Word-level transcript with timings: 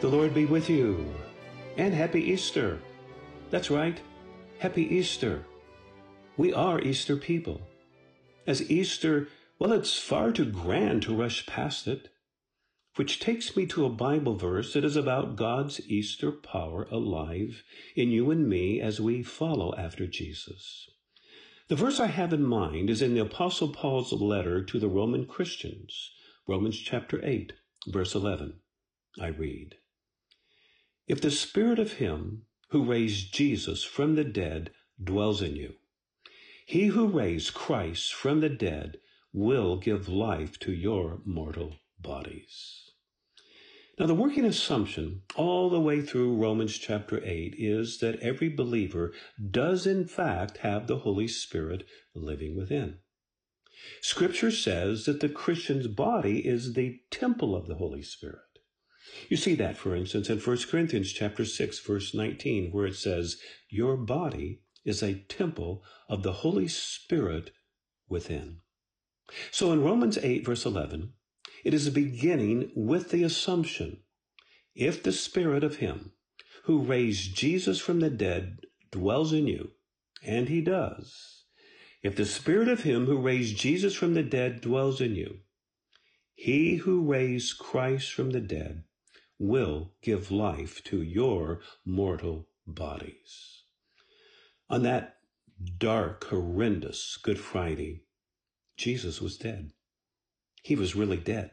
The 0.00 0.08
Lord 0.08 0.32
be 0.32 0.44
with 0.44 0.70
you. 0.70 1.12
And 1.76 1.92
happy 1.92 2.22
Easter. 2.22 2.78
That's 3.50 3.68
right. 3.68 4.00
Happy 4.60 4.82
Easter. 4.82 5.44
We 6.36 6.52
are 6.52 6.80
Easter 6.80 7.16
people. 7.16 7.62
As 8.46 8.70
Easter, 8.70 9.26
well, 9.58 9.72
it's 9.72 9.98
far 9.98 10.30
too 10.30 10.44
grand 10.44 11.02
to 11.02 11.16
rush 11.16 11.46
past 11.46 11.88
it. 11.88 12.10
Which 12.94 13.18
takes 13.18 13.56
me 13.56 13.66
to 13.66 13.86
a 13.86 13.90
Bible 13.90 14.36
verse 14.36 14.72
that 14.74 14.84
is 14.84 14.94
about 14.94 15.34
God's 15.34 15.80
Easter 15.88 16.30
power 16.30 16.86
alive 16.92 17.64
in 17.96 18.10
you 18.10 18.30
and 18.30 18.48
me 18.48 18.80
as 18.80 19.00
we 19.00 19.24
follow 19.24 19.74
after 19.76 20.06
Jesus. 20.06 20.88
The 21.66 21.74
verse 21.74 21.98
I 21.98 22.06
have 22.06 22.32
in 22.32 22.44
mind 22.44 22.88
is 22.88 23.02
in 23.02 23.14
the 23.14 23.22
Apostle 23.22 23.70
Paul's 23.70 24.12
letter 24.12 24.62
to 24.62 24.78
the 24.78 24.88
Roman 24.88 25.26
Christians, 25.26 26.12
Romans 26.46 26.78
chapter 26.78 27.20
8, 27.24 27.52
verse 27.88 28.14
11. 28.14 28.60
I 29.20 29.26
read, 29.26 29.74
If 31.08 31.22
the 31.22 31.30
Spirit 31.30 31.78
of 31.78 31.94
Him 31.94 32.42
who 32.68 32.84
raised 32.84 33.32
Jesus 33.32 33.82
from 33.82 34.14
the 34.14 34.24
dead 34.24 34.72
dwells 35.02 35.40
in 35.40 35.56
you, 35.56 35.76
He 36.66 36.88
who 36.88 37.06
raised 37.06 37.54
Christ 37.54 38.12
from 38.12 38.40
the 38.40 38.50
dead 38.50 38.98
will 39.32 39.78
give 39.78 40.10
life 40.10 40.58
to 40.60 40.72
your 40.72 41.22
mortal 41.24 41.76
bodies. 41.98 42.90
Now, 43.98 44.04
the 44.04 44.14
working 44.14 44.44
assumption 44.44 45.22
all 45.34 45.70
the 45.70 45.80
way 45.80 46.02
through 46.02 46.36
Romans 46.36 46.76
chapter 46.76 47.24
8 47.24 47.54
is 47.56 47.98
that 48.00 48.20
every 48.20 48.50
believer 48.50 49.14
does 49.50 49.86
in 49.86 50.04
fact 50.04 50.58
have 50.58 50.86
the 50.86 50.98
Holy 50.98 51.26
Spirit 51.26 51.84
living 52.14 52.54
within. 52.54 52.98
Scripture 54.02 54.50
says 54.50 55.06
that 55.06 55.20
the 55.20 55.28
Christian's 55.30 55.86
body 55.86 56.46
is 56.46 56.74
the 56.74 57.00
temple 57.10 57.56
of 57.56 57.66
the 57.66 57.76
Holy 57.76 58.02
Spirit. 58.02 58.42
You 59.28 59.36
see 59.36 59.54
that, 59.56 59.76
for 59.76 59.94
instance, 59.94 60.30
in 60.30 60.38
1 60.38 60.58
Corinthians 60.70 61.12
chapter 61.12 61.44
6, 61.44 61.78
verse 61.80 62.14
19, 62.14 62.70
where 62.72 62.86
it 62.86 62.96
says, 62.96 63.36
Your 63.68 63.96
body 63.96 64.62
is 64.84 65.02
a 65.02 65.14
temple 65.28 65.82
of 66.08 66.22
the 66.22 66.32
Holy 66.32 66.68
Spirit 66.68 67.50
within. 68.08 68.60
So 69.50 69.72
in 69.72 69.82
Romans 69.82 70.16
8, 70.16 70.46
verse 70.46 70.64
11, 70.64 71.12
it 71.64 71.74
is 71.74 71.90
beginning 71.90 72.70
with 72.74 73.10
the 73.10 73.22
assumption 73.22 74.00
if 74.74 75.02
the 75.02 75.12
Spirit 75.12 75.64
of 75.64 75.76
Him 75.76 76.12
who 76.64 76.82
raised 76.82 77.36
Jesus 77.36 77.78
from 77.78 78.00
the 78.00 78.10
dead 78.10 78.60
dwells 78.90 79.32
in 79.32 79.46
you, 79.46 79.72
and 80.22 80.48
He 80.48 80.60
does, 80.60 81.44
if 82.02 82.16
the 82.16 82.24
Spirit 82.24 82.68
of 82.68 82.84
Him 82.84 83.06
who 83.06 83.18
raised 83.18 83.58
Jesus 83.58 83.94
from 83.94 84.14
the 84.14 84.22
dead 84.22 84.60
dwells 84.60 85.00
in 85.00 85.14
you, 85.14 85.40
He 86.34 86.76
who 86.76 87.10
raised 87.10 87.58
Christ 87.58 88.12
from 88.12 88.30
the 88.30 88.40
dead 88.40 88.84
will 89.38 89.92
give 90.02 90.30
life 90.30 90.82
to 90.84 91.02
your 91.02 91.60
mortal 91.84 92.48
bodies. 92.66 93.62
On 94.68 94.82
that 94.82 95.16
dark, 95.78 96.24
horrendous 96.24 97.18
Good 97.22 97.38
Friday, 97.38 98.02
Jesus 98.76 99.20
was 99.20 99.38
dead. 99.38 99.72
He 100.62 100.76
was 100.76 100.94
really 100.96 101.16
dead. 101.16 101.52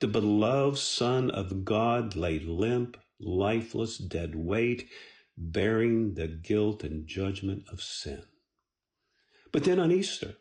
The 0.00 0.08
beloved 0.08 0.78
Son 0.78 1.30
of 1.30 1.64
God 1.64 2.16
lay 2.16 2.38
limp, 2.38 2.96
lifeless, 3.20 3.98
dead 3.98 4.34
weight, 4.34 4.88
bearing 5.36 6.14
the 6.14 6.28
guilt 6.28 6.84
and 6.84 7.06
judgment 7.06 7.64
of 7.70 7.82
sin. 7.82 8.22
But 9.52 9.64
then 9.64 9.78
on 9.78 9.92
Easter, 9.92 10.34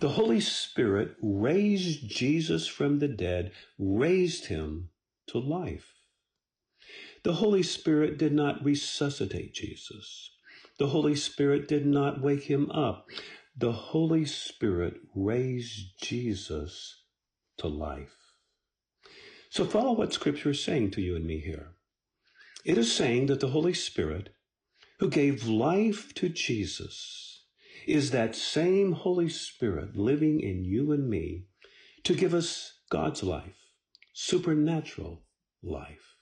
the 0.00 0.10
Holy 0.10 0.40
Spirit 0.40 1.16
raised 1.22 2.08
Jesus 2.08 2.66
from 2.66 2.98
the 2.98 3.08
dead, 3.08 3.52
raised 3.78 4.46
him 4.46 4.90
to 5.28 5.38
life. 5.38 5.94
The 7.22 7.34
Holy 7.34 7.62
Spirit 7.62 8.18
did 8.18 8.32
not 8.32 8.64
resuscitate 8.64 9.54
Jesus. 9.54 10.30
The 10.78 10.88
Holy 10.88 11.14
Spirit 11.14 11.68
did 11.68 11.86
not 11.86 12.20
wake 12.20 12.44
him 12.44 12.70
up. 12.70 13.06
The 13.56 13.72
Holy 13.72 14.24
Spirit 14.24 14.94
raised 15.14 16.00
Jesus 16.02 17.02
to 17.58 17.68
life. 17.68 18.16
So 19.48 19.64
follow 19.64 19.92
what 19.92 20.12
Scripture 20.12 20.50
is 20.50 20.62
saying 20.62 20.90
to 20.92 21.00
you 21.00 21.14
and 21.14 21.24
me 21.26 21.38
here. 21.38 21.76
It 22.64 22.76
is 22.76 22.92
saying 22.92 23.26
that 23.26 23.40
the 23.40 23.48
Holy 23.48 23.74
Spirit, 23.74 24.30
who 24.98 25.08
gave 25.08 25.46
life 25.46 26.12
to 26.14 26.28
Jesus, 26.28 27.44
is 27.86 28.10
that 28.10 28.34
same 28.34 28.92
Holy 28.92 29.28
Spirit 29.28 29.96
living 29.96 30.40
in 30.40 30.64
you 30.64 30.92
and 30.92 31.08
me 31.08 31.44
to 32.02 32.14
give 32.14 32.34
us 32.34 32.80
God's 32.90 33.22
life, 33.22 33.63
supernatural 34.14 35.24
life. 35.62 36.14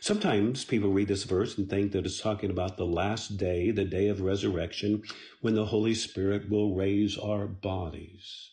Sometimes 0.00 0.64
people 0.64 0.92
read 0.92 1.08
this 1.08 1.24
verse 1.24 1.56
and 1.56 1.68
think 1.68 1.92
that 1.92 2.04
it's 2.04 2.20
talking 2.20 2.50
about 2.50 2.76
the 2.76 2.84
last 2.84 3.38
day, 3.38 3.70
the 3.70 3.84
day 3.84 4.08
of 4.08 4.20
resurrection, 4.20 5.02
when 5.40 5.54
the 5.54 5.66
Holy 5.66 5.94
Spirit 5.94 6.50
will 6.50 6.74
raise 6.74 7.16
our 7.16 7.46
bodies. 7.46 8.50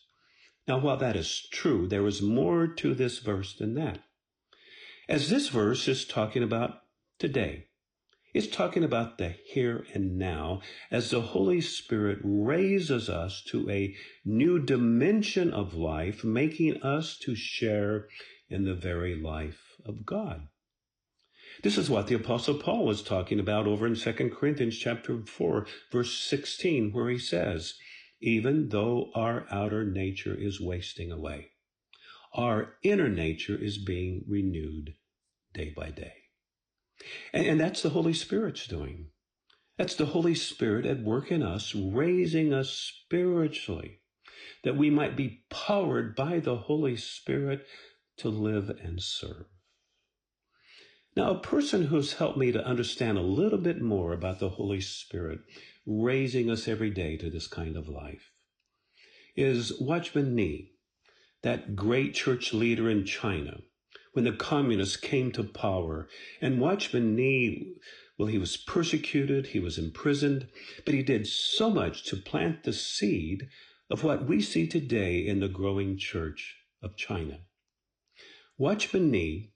Now, 0.66 0.78
while 0.78 0.96
that 0.96 1.16
is 1.16 1.46
true, 1.52 1.86
there 1.86 2.06
is 2.06 2.22
more 2.22 2.66
to 2.66 2.94
this 2.94 3.18
verse 3.18 3.54
than 3.54 3.74
that. 3.74 4.02
As 5.08 5.28
this 5.28 5.48
verse 5.48 5.86
is 5.86 6.06
talking 6.06 6.42
about 6.42 6.82
today, 7.18 7.66
it's 8.34 8.46
talking 8.46 8.84
about 8.84 9.18
the 9.18 9.34
here 9.46 9.86
and 9.94 10.16
now 10.16 10.60
as 10.90 11.10
the 11.10 11.22
Holy 11.22 11.60
Spirit 11.60 12.18
raises 12.22 13.08
us 13.08 13.42
to 13.48 13.68
a 13.70 13.96
new 14.24 14.58
dimension 14.58 15.50
of 15.50 15.74
life, 15.74 16.22
making 16.22 16.82
us 16.82 17.18
to 17.18 17.34
share 17.34 18.06
in 18.48 18.64
the 18.64 18.74
very 18.74 19.14
life 19.14 19.76
of 19.84 20.04
God. 20.06 20.48
This 21.62 21.78
is 21.78 21.90
what 21.90 22.06
the 22.06 22.14
apostle 22.14 22.54
Paul 22.54 22.84
was 22.84 23.02
talking 23.02 23.40
about 23.40 23.66
over 23.66 23.86
in 23.86 23.94
2 23.94 24.12
Corinthians 24.38 24.76
chapter 24.76 25.24
4 25.24 25.66
verse 25.90 26.12
16 26.12 26.92
where 26.92 27.08
he 27.08 27.18
says, 27.18 27.74
even 28.20 28.68
though 28.68 29.10
our 29.14 29.46
outer 29.50 29.84
nature 29.84 30.34
is 30.34 30.60
wasting 30.60 31.10
away, 31.10 31.52
our 32.34 32.74
inner 32.82 33.08
nature 33.08 33.56
is 33.56 33.78
being 33.78 34.24
renewed 34.28 34.94
day 35.54 35.72
by 35.76 35.90
day. 35.90 36.14
And, 37.32 37.46
and 37.46 37.60
that's 37.60 37.82
the 37.82 37.90
Holy 37.90 38.12
Spirit's 38.12 38.66
doing. 38.66 39.10
That's 39.76 39.94
the 39.94 40.06
Holy 40.06 40.34
Spirit 40.34 40.84
at 40.86 41.02
work 41.02 41.30
in 41.30 41.42
us, 41.42 41.74
raising 41.74 42.52
us 42.52 42.70
spiritually, 42.70 44.00
that 44.64 44.76
we 44.76 44.90
might 44.90 45.16
be 45.16 45.44
powered 45.50 46.16
by 46.16 46.40
the 46.40 46.56
Holy 46.56 46.96
Spirit 46.96 47.64
to 48.18 48.28
live 48.28 48.70
and 48.82 49.02
serve. 49.02 49.46
Now, 51.16 51.30
a 51.30 51.40
person 51.40 51.86
who's 51.86 52.14
helped 52.14 52.38
me 52.38 52.52
to 52.52 52.64
understand 52.64 53.18
a 53.18 53.22
little 53.22 53.58
bit 53.58 53.80
more 53.80 54.12
about 54.12 54.38
the 54.38 54.50
Holy 54.50 54.80
Spirit 54.80 55.40
raising 55.86 56.50
us 56.50 56.68
every 56.68 56.90
day 56.90 57.16
to 57.16 57.30
this 57.30 57.48
kind 57.48 57.76
of 57.76 57.88
life 57.88 58.30
is 59.34 59.72
Watchman 59.80 60.34
Nee, 60.34 60.72
that 61.42 61.74
great 61.74 62.14
church 62.14 62.52
leader 62.52 62.90
in 62.90 63.04
China 63.04 63.60
when 64.12 64.24
the 64.24 64.32
communists 64.32 64.96
came 64.96 65.32
to 65.32 65.44
power. 65.44 66.08
And 66.40 66.60
Watchman 66.60 67.14
Nee, 67.14 67.74
well, 68.18 68.28
he 68.28 68.38
was 68.38 68.56
persecuted, 68.56 69.48
he 69.48 69.60
was 69.60 69.78
imprisoned, 69.78 70.48
but 70.84 70.94
he 70.94 71.02
did 71.02 71.26
so 71.26 71.70
much 71.70 72.04
to 72.04 72.16
plant 72.16 72.64
the 72.64 72.72
seed 72.72 73.48
of 73.90 74.04
what 74.04 74.26
we 74.26 74.40
see 74.40 74.66
today 74.66 75.26
in 75.26 75.40
the 75.40 75.48
growing 75.48 75.96
church 75.96 76.56
of 76.82 76.96
China. 76.96 77.40
Watchman 78.60 79.12
Nee 79.12 79.52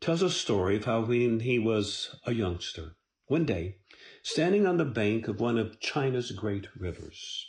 tells 0.00 0.22
a 0.22 0.30
story 0.30 0.76
of 0.76 0.84
how 0.84 1.04
when 1.04 1.40
he 1.40 1.58
was 1.58 2.14
a 2.24 2.32
youngster, 2.32 2.94
one 3.26 3.44
day, 3.44 3.78
standing 4.22 4.64
on 4.64 4.76
the 4.76 4.84
bank 4.84 5.26
of 5.26 5.40
one 5.40 5.58
of 5.58 5.80
China's 5.80 6.30
great 6.30 6.68
rivers, 6.76 7.48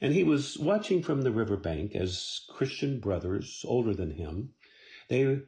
and 0.00 0.14
he 0.14 0.22
was 0.22 0.56
watching 0.56 1.02
from 1.02 1.22
the 1.22 1.32
riverbank 1.32 1.96
as 1.96 2.42
Christian 2.48 3.00
brothers 3.00 3.64
older 3.66 3.92
than 3.92 4.12
him, 4.12 4.54
they, 5.08 5.40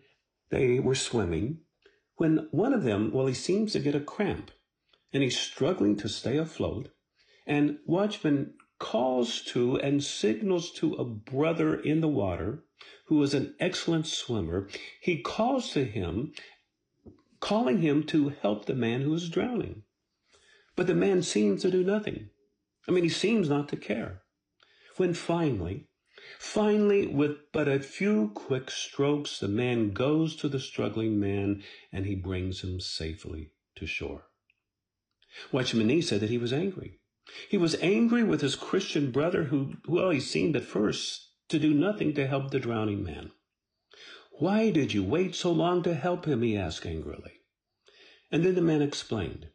they 0.50 0.80
were 0.80 0.96
swimming, 0.96 1.60
when 2.16 2.48
one 2.50 2.74
of 2.74 2.82
them, 2.82 3.12
well, 3.12 3.28
he 3.28 3.34
seems 3.34 3.74
to 3.74 3.78
get 3.78 3.94
a 3.94 4.00
cramp, 4.00 4.50
and 5.12 5.22
he's 5.22 5.38
struggling 5.38 5.94
to 5.98 6.08
stay 6.08 6.36
afloat, 6.38 6.88
and 7.46 7.78
Watchman 7.86 8.54
calls 8.80 9.42
to 9.42 9.78
and 9.78 10.02
signals 10.02 10.72
to 10.72 10.94
a 10.94 11.04
brother 11.04 11.78
in 11.78 12.00
the 12.00 12.08
water 12.08 12.64
who 13.06 13.22
is 13.22 13.34
an 13.34 13.54
excellent 13.58 14.06
swimmer. 14.06 14.68
He 15.00 15.22
calls 15.22 15.70
to 15.72 15.84
him, 15.84 16.32
calling 17.40 17.80
him 17.80 18.04
to 18.04 18.28
help 18.28 18.66
the 18.66 18.74
man 18.74 19.02
who 19.02 19.14
is 19.14 19.28
drowning. 19.28 19.82
But 20.76 20.86
the 20.86 20.94
man 20.94 21.22
seems 21.22 21.62
to 21.62 21.70
do 21.70 21.82
nothing. 21.82 22.30
I 22.86 22.92
mean, 22.92 23.04
he 23.04 23.10
seems 23.10 23.48
not 23.48 23.68
to 23.70 23.76
care. 23.76 24.22
When 24.96 25.14
finally, 25.14 25.88
finally, 26.38 27.06
with 27.06 27.36
but 27.52 27.68
a 27.68 27.80
few 27.80 28.30
quick 28.34 28.70
strokes, 28.70 29.38
the 29.38 29.48
man 29.48 29.92
goes 29.92 30.36
to 30.36 30.48
the 30.48 30.60
struggling 30.60 31.18
man 31.18 31.62
and 31.92 32.06
he 32.06 32.14
brings 32.14 32.62
him 32.62 32.80
safely 32.80 33.52
to 33.76 33.86
shore. 33.86 34.24
Watchman 35.52 35.86
Nee 35.86 36.00
said 36.00 36.20
that 36.20 36.30
he 36.30 36.38
was 36.38 36.52
angry. 36.52 36.98
He 37.48 37.58
was 37.58 37.74
angry 37.76 38.22
with 38.22 38.40
his 38.40 38.56
Christian 38.56 39.10
brother 39.10 39.44
who, 39.44 39.74
well, 39.86 40.10
he 40.10 40.20
seemed 40.20 40.56
at 40.56 40.64
first 40.64 41.27
to 41.48 41.58
do 41.58 41.72
nothing 41.72 42.14
to 42.14 42.26
help 42.26 42.50
the 42.50 42.60
drowning 42.60 43.02
man. 43.02 43.32
Why 44.32 44.70
did 44.70 44.92
you 44.92 45.02
wait 45.02 45.34
so 45.34 45.50
long 45.50 45.82
to 45.82 45.94
help 45.94 46.26
him? 46.26 46.42
he 46.42 46.56
asked 46.56 46.86
angrily. 46.86 47.32
And 48.30 48.44
then 48.44 48.54
the 48.54 48.60
man 48.60 48.82
explained. 48.82 49.48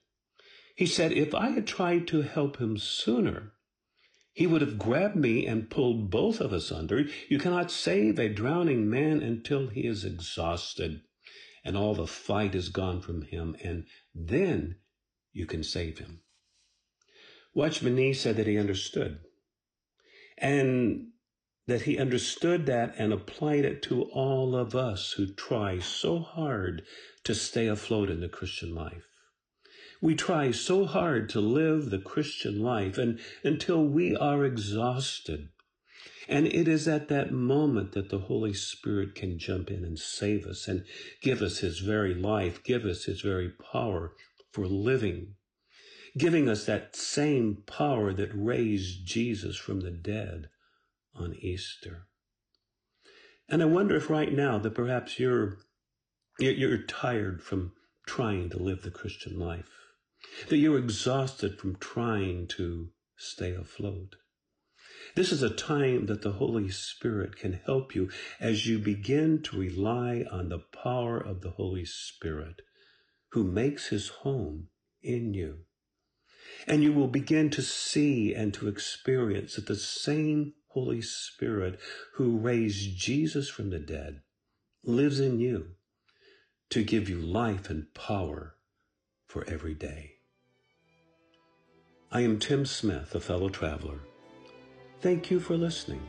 He 0.76 0.86
said, 0.86 1.12
If 1.12 1.34
I 1.36 1.50
had 1.50 1.68
tried 1.68 2.08
to 2.08 2.24
help 2.24 2.58
him 2.58 2.78
sooner, 2.78 3.54
he 4.34 4.48
would 4.48 4.62
have 4.62 4.80
grabbed 4.80 5.16
me 5.16 5.46
and 5.46 5.70
pulled 5.70 6.10
both 6.10 6.42
of 6.42 6.52
us 6.52 6.72
under. 6.72 7.06
You 7.30 7.38
cannot 7.38 7.70
save 7.70 8.18
a 8.18 8.30
drowning 8.30 8.90
man 8.90 9.22
until 9.22 9.68
he 9.68 9.86
is 9.86 10.04
exhausted 10.04 11.02
and 11.64 11.78
all 11.78 11.96
the 11.96 12.08
fight 12.08 12.56
is 12.56 12.70
gone 12.70 13.02
from 13.02 13.22
him, 13.22 13.56
and 13.64 13.86
then 14.14 14.76
you 15.32 15.46
can 15.46 15.64
save 15.64 16.00
him. 16.00 16.22
Watchman 17.54 17.96
Nee 17.96 18.14
said 18.14 18.36
that 18.36 18.48
he 18.48 18.58
understood. 18.58 19.20
And 20.38 21.13
that 21.66 21.84
he 21.84 21.98
understood 21.98 22.66
that 22.66 22.94
and 22.98 23.14
applied 23.14 23.64
it 23.64 23.82
to 23.82 24.04
all 24.04 24.56
of 24.56 24.76
us 24.76 25.14
who 25.14 25.26
try 25.26 25.80
so 25.80 26.20
hard 26.20 26.84
to 27.24 27.34
stay 27.34 27.68
afloat 27.68 28.10
in 28.10 28.20
the 28.20 28.28
Christian 28.28 28.76
life. 28.76 29.08
We 30.02 30.16
try 30.16 30.52
so 30.52 30.86
hard 30.86 31.30
to 31.30 31.40
live 31.40 31.90
the 31.90 32.00
Christian 32.00 32.62
life 32.62 32.98
and 32.98 33.20
until 33.44 33.86
we 33.86 34.16
are 34.16 34.44
exhausted. 34.44 35.48
And 36.28 36.48
it 36.48 36.68
is 36.68 36.88
at 36.88 37.08
that 37.08 37.32
moment 37.32 37.94
that 37.94 38.10
the 38.10 38.20
Holy 38.20 38.54
Spirit 38.54 39.16
can 39.16 39.40
jump 39.40 39.72
in 39.72 39.86
and 39.86 39.98
save 39.98 40.46
us 40.46 40.68
and 40.68 40.84
give 41.22 41.42
us 41.42 41.60
his 41.60 41.80
very 41.80 42.14
life, 42.14 42.62
give 42.64 42.84
us 42.84 43.06
his 43.06 43.22
very 43.22 43.50
power 43.50 44.14
for 44.52 44.68
living, 44.68 45.36
giving 46.18 46.50
us 46.50 46.66
that 46.66 46.98
same 46.98 47.64
power 47.66 48.14
that 48.14 48.32
raised 48.34 49.06
Jesus 49.06 49.56
from 49.56 49.80
the 49.80 49.92
dead 49.92 50.50
on 51.16 51.36
Easter. 51.36 52.08
And 53.50 53.62
I 53.62 53.66
wonder 53.66 53.96
if 53.96 54.10
right 54.10 54.32
now 54.32 54.58
that 54.58 54.76
perhaps 54.76 55.20
you're, 55.20 55.58
you're 56.40 56.84
tired 56.84 57.44
from 57.44 57.74
trying 58.06 58.50
to 58.50 58.58
live 58.58 58.82
the 58.82 58.92
Christian 58.92 59.38
life, 59.38 59.70
that 60.50 60.58
you're 60.58 60.78
exhausted 60.78 61.60
from 61.60 61.76
trying 61.76 62.48
to 62.58 62.90
stay 63.18 63.54
afloat. 63.54 64.16
This 65.16 65.32
is 65.32 65.44
a 65.44 65.50
time 65.50 66.08
that 66.08 66.22
the 66.22 66.34
Holy 66.34 66.70
Spirit 66.70 67.36
can 67.36 67.60
help 67.66 67.94
you 67.94 68.10
as 68.40 68.66
you 68.66 68.80
begin 68.80 69.42
to 69.44 69.60
rely 69.60 70.26
on 70.32 70.50
the 70.50 70.60
power 70.60 71.18
of 71.18 71.42
the 71.42 71.52
Holy 71.52 71.86
Spirit 71.86 72.62
who 73.32 73.44
makes 73.44 73.88
his 73.88 74.10
home 74.10 74.70
in 75.02 75.34
you. 75.34 75.60
And 76.68 76.84
you 76.84 76.94
will 76.94 77.08
begin 77.08 77.50
to 77.52 77.62
see 77.62 78.34
and 78.34 78.54
to 78.56 78.68
experience 78.68 79.56
that 79.56 79.68
the 79.68 79.76
same 79.76 80.54
Holy 80.74 81.02
Spirit 81.02 81.80
who 82.16 82.38
raised 82.38 82.98
Jesus 82.98 83.48
from 83.48 83.70
the 83.70 83.80
dead 83.80 84.22
lives 84.84 85.20
in 85.20 85.40
you 85.40 85.68
to 86.72 86.84
give 86.84 87.08
you 87.08 87.20
life 87.20 87.70
and 87.70 87.94
power 87.94 88.56
for 89.28 89.46
every 89.48 89.76
day. 89.76 90.14
I 92.12 92.22
am 92.22 92.40
Tim 92.40 92.66
Smith, 92.66 93.14
a 93.14 93.20
fellow 93.20 93.50
traveler. 93.50 94.00
Thank 95.02 95.30
you 95.30 95.40
for 95.40 95.56
listening. 95.56 96.02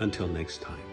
Until 0.00 0.26
next 0.26 0.62
time. 0.62 0.89